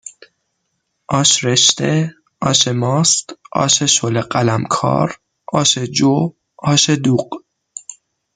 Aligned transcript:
آش 1.19 1.43
رشته 1.45 2.13
آش 2.41 2.67
ماست 2.67 3.33
آش 3.51 3.83
شله 3.83 4.21
قلمکار 4.21 5.19
آش 5.51 5.77
جو 5.77 6.33
آش 6.57 6.89
دوغ 6.89 7.29